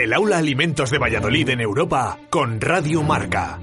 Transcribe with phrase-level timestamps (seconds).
[0.00, 3.58] El aula Alimentos de Valladolid en Europa con Radio Marca.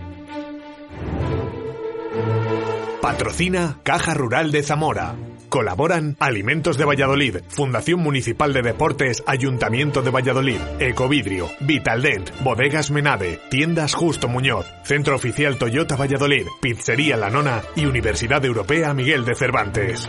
[3.02, 5.16] Patrocina Caja Rural de Zamora.
[5.50, 13.40] Colaboran Alimentos de Valladolid, Fundación Municipal de Deportes, Ayuntamiento de Valladolid, Ecovidrio, Vitaldent, Bodegas Menade,
[13.50, 19.34] Tiendas Justo Muñoz, Centro Oficial Toyota Valladolid, Pizzería La Nona y Universidad Europea Miguel de
[19.34, 20.08] Cervantes.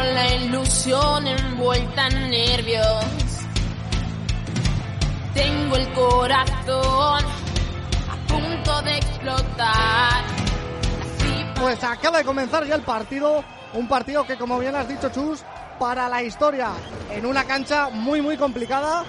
[0.00, 3.04] Tengo la ilusión envuelta en nervios.
[5.34, 7.24] Tengo el corazón
[8.08, 10.24] a punto de explotar.
[11.60, 15.44] Pues acaba de comenzar ya el partido, un partido que como bien has dicho Chus,
[15.78, 16.70] para la historia,
[17.10, 19.04] en una cancha muy muy complicada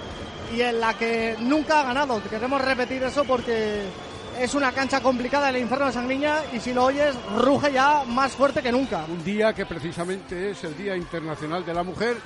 [0.54, 2.22] y en la que nunca ha ganado.
[2.30, 3.86] Queremos repetir eso porque
[4.42, 8.32] es una cancha complicada el infierno de Sangriña y si lo oyes ruge ya más
[8.32, 9.06] fuerte que nunca.
[9.08, 12.18] Un día que precisamente es el Día Internacional de la Mujer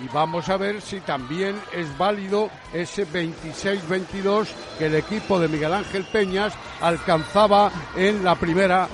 [0.00, 4.46] y vamos a ver si también es válido ese 26-22
[4.78, 8.88] que el equipo de Miguel Ángel Peñas alcanzaba en la primera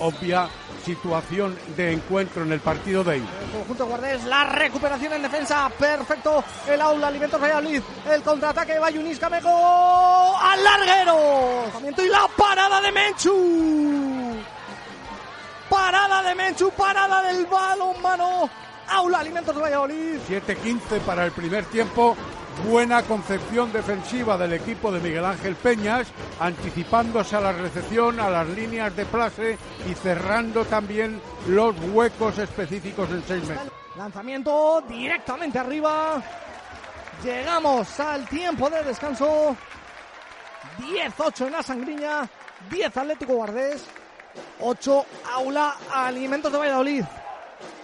[0.00, 0.48] obvia
[0.84, 3.28] situación de encuentro en el partido de ahí.
[3.44, 6.44] El conjunto guardés, la recuperación en defensa, perfecto.
[6.68, 11.64] El aula, Alimentos Valladolid, el contraataque de Bayunis Camejo al larguero.
[11.98, 14.36] Y la parada de Menchu.
[15.68, 18.48] Parada de Menchu, parada del balón mano.
[18.88, 20.20] Aula Alimentos Valladolid.
[20.28, 22.16] 7-15 para el primer tiempo.
[22.64, 26.08] Buena concepción defensiva del equipo de Miguel Ángel Peñas,
[26.40, 29.58] anticipándose a la recepción, a las líneas de place
[29.88, 33.72] y cerrando también los huecos específicos en 6 metros.
[33.96, 36.22] Lanzamiento directamente arriba.
[37.22, 39.56] Llegamos al tiempo de descanso.
[40.78, 42.28] 10-8 en la sangriña.
[42.70, 43.84] 10 Atlético Guardés.
[44.60, 47.04] 8 Aula Alimentos de Valladolid.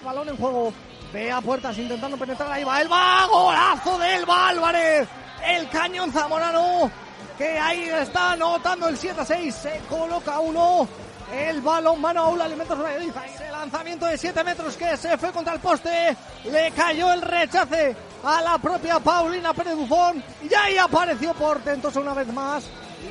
[0.04, 0.72] Balón en juego.
[1.12, 2.50] Ve a puertas intentando penetrar.
[2.50, 3.26] Ahí va Elba.
[3.26, 5.08] Golazo de Elba Álvarez.
[5.46, 6.90] El cañón zamorano.
[7.36, 9.52] Que ahí está anotando el 7-6.
[9.52, 10.88] Se coloca uno.
[11.32, 13.12] El balón mano Aula Alimentos Valladolid.
[13.34, 16.16] Ese lanzamiento de 7 metros que se fue contra el poste.
[16.44, 20.22] Le cayó el rechace a la propia Paulina Pérez Bufón.
[20.42, 22.64] Y ahí apareció portentoso una vez más.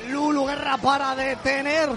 [0.08, 1.90] Lulu Guerra para detener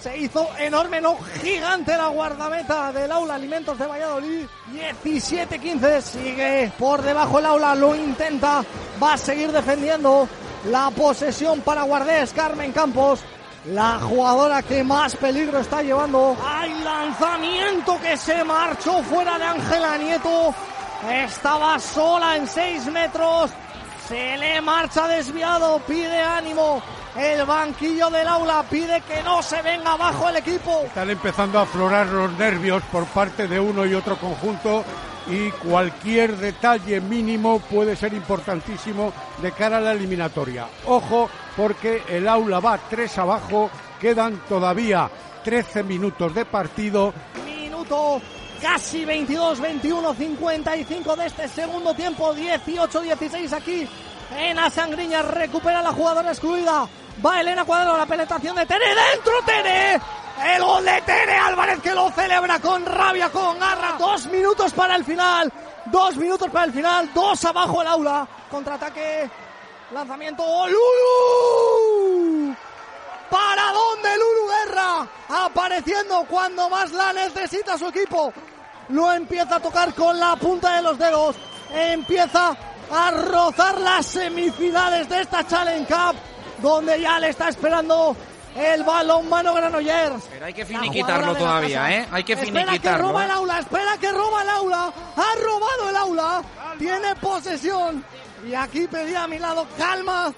[0.00, 4.46] se hizo enorme, no gigante la guardameta del aula Alimentos de Valladolid.
[4.72, 8.64] 17-15, sigue por debajo el aula, lo intenta,
[9.02, 10.28] va a seguir defendiendo
[10.70, 13.20] la posesión para Guardés, Carmen Campos.
[13.66, 16.36] La jugadora que más peligro está llevando.
[16.44, 20.54] ¡Hay lanzamiento que se marchó fuera de Ángela Nieto!
[21.08, 23.50] Estaba sola en 6 metros.
[24.06, 26.82] Se le marcha desviado, pide ánimo.
[27.16, 30.82] El banquillo del aula pide que no se venga abajo el equipo.
[30.84, 34.84] Están empezando a aflorar los nervios por parte de uno y otro conjunto
[35.28, 40.66] y cualquier detalle mínimo puede ser importantísimo de cara a la eliminatoria.
[40.86, 43.70] Ojo, porque el aula va tres abajo,
[44.00, 45.08] quedan todavía
[45.44, 47.14] 13 minutos de partido.
[47.46, 48.20] Minuto
[48.60, 53.88] casi 22, 21, 55 de este segundo tiempo, 18, 16 aquí
[54.36, 56.88] en Asangriña, recupera la jugadora excluida.
[57.24, 60.00] Va Elena Cuadrado, la penetración de Tere, dentro Tere.
[60.42, 63.96] El gol de Tere Álvarez que lo celebra con rabia, con garra.
[63.98, 65.52] Dos minutos para el final.
[65.86, 67.12] Dos minutos para el final.
[67.14, 68.26] Dos abajo el aula.
[68.50, 69.30] Contraataque.
[69.92, 70.44] Lanzamiento.
[70.66, 72.54] Lulu.
[73.30, 75.06] ¿Para dónde Lulu Guerra?
[75.28, 78.32] Apareciendo cuando más la necesita su equipo.
[78.88, 81.36] Lo empieza a tocar con la punta de los dedos.
[81.72, 82.56] Empieza
[82.92, 86.16] a rozar las semifinales de esta Challenge Cup,
[86.64, 88.16] donde ya le está esperando
[88.56, 90.24] el balón mano Granollers.
[90.30, 92.08] Pero hay que finiquitarlo todavía, ¿eh?
[92.10, 93.08] Hay que Espera que finiquitarlo.
[93.08, 93.34] roba el ¿eh?
[93.34, 94.92] aula, espera que roba el aula.
[95.16, 96.42] Ha robado el aula.
[96.78, 98.04] Tiene posesión.
[98.48, 100.32] Y aquí pedía a mi lado calma,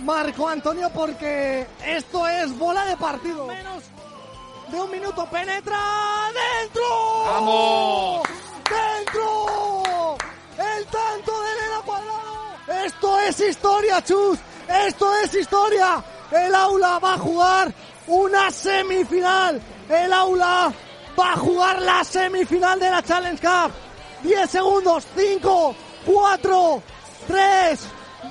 [0.00, 3.46] Marco Antonio, porque esto es bola de partido.
[3.46, 3.82] Menos
[4.70, 5.78] de un minuto penetra
[6.60, 7.24] dentro.
[7.26, 8.22] ¡Vamos!
[8.70, 10.16] ¡Dentro!
[10.58, 12.84] El tanto de Elena Cuadrado.
[12.86, 14.38] Esto es historia, Chus.
[14.72, 16.02] Esto es historia.
[16.30, 17.72] El aula va a jugar
[18.06, 19.60] una semifinal.
[19.88, 20.72] El aula
[21.18, 23.72] va a jugar la semifinal de la Challenge Cup.
[24.22, 25.74] 10 segundos, 5,
[26.06, 26.82] 4,
[27.26, 27.80] 3,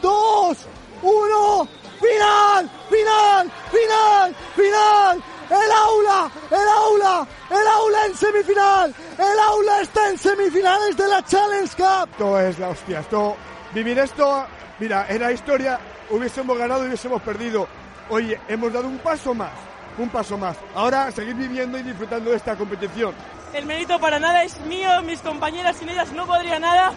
[0.02, 0.58] 2,
[1.04, 1.68] 1.
[2.02, 5.24] Final, final, final, final.
[5.52, 8.96] El aula, el aula, el aula en semifinal.
[9.18, 12.10] El aula está en semifinales de la Challenge Cup.
[12.12, 13.00] Esto es la hostia.
[13.02, 13.36] Esto,
[13.74, 14.46] vivir esto,
[14.80, 15.80] mira, era historia.
[16.12, 17.68] Hubiésemos ganado y hubiésemos perdido.
[18.10, 19.52] Oye, hemos dado un paso más,
[19.98, 20.58] un paso más.
[20.76, 23.16] Ahora seguir viviendo y disfrutando de esta competición.
[23.54, 26.94] El mérito para nada es mío, mis compañeras sin ellas no podría nada.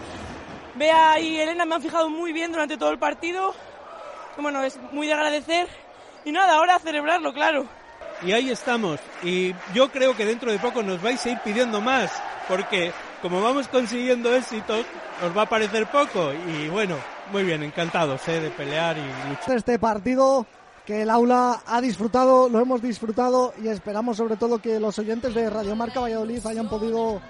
[0.75, 3.55] Bea y Elena me han fijado muy bien durante todo el partido.
[4.37, 5.69] Bueno, es muy de agradecer.
[6.25, 7.67] Y nada, ahora a celebrarlo, claro.
[8.22, 8.99] Y ahí estamos.
[9.22, 12.10] Y yo creo que dentro de poco nos vais a ir pidiendo más,
[12.49, 14.84] porque como vamos consiguiendo éxitos,
[15.25, 16.32] os va a parecer poco.
[16.32, 16.96] Y bueno,
[17.32, 18.41] muy bien, encantados ¿eh?
[18.41, 19.56] de pelear y luchar.
[19.56, 20.47] Este partido
[20.85, 25.35] que el aula ha disfrutado, lo hemos disfrutado y esperamos sobre todo que los oyentes
[25.35, 27.21] de Radio Marca Valladolid hayan podido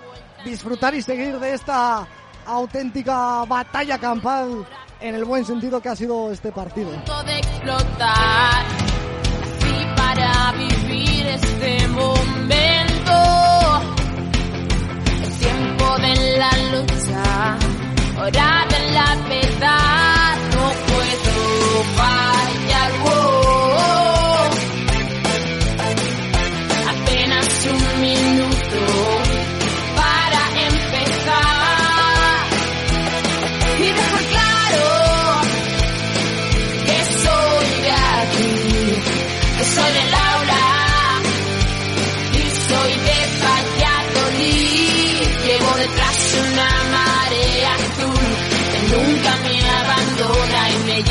[0.45, 2.07] disfrutar y seguir de esta
[2.47, 4.67] auténtica batalla campal
[5.01, 6.91] en el buen sentido que ha sido este partido.
[6.91, 8.65] de explotar
[9.43, 13.15] así para vivir este momento
[15.23, 17.59] el tiempo de la lucha
[18.21, 19.17] hora de la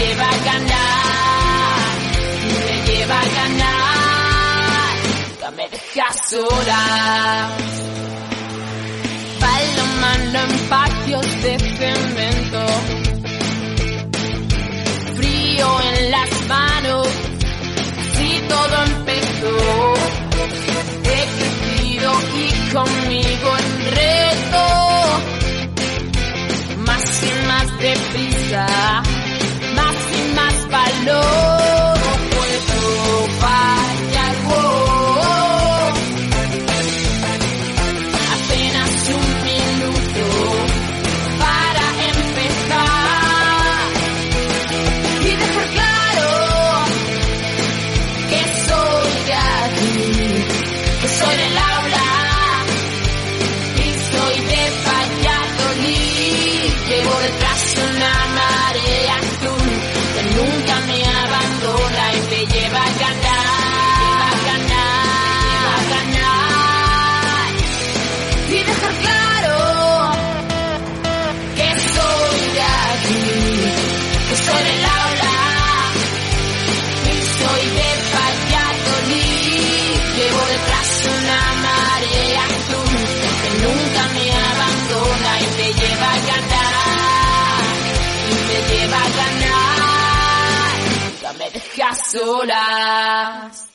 [0.03, 1.95] lleva a ganar,
[2.65, 4.93] me lleva a ganar,
[5.29, 6.81] nunca me deja sola.
[9.39, 12.61] Palomando en patios de cemento
[15.15, 17.07] frío en las manos,
[18.01, 19.55] así todo empezó.
[21.13, 23.69] He crecido y conmigo en
[23.99, 24.63] reto,
[26.87, 28.65] más y más deprisa,
[51.23, 51.72] soy del
[92.13, 93.72] solas.